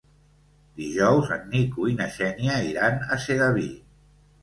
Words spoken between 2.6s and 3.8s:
iran a Sedaví.